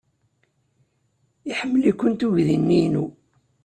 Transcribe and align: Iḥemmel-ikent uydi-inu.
Iḥemmel-ikent 1.49 2.21
uydi-inu. 2.27 3.05